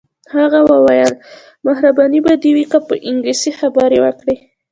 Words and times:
هغه 0.35 0.59
وویل 0.71 1.13
مهرباني 1.65 2.19
به 2.25 2.33
دې 2.41 2.51
وي 2.55 2.65
که 2.71 2.79
په 2.87 2.93
انګلیسي 3.09 3.51
خبرې 3.59 3.97
وکړې. 4.01 4.35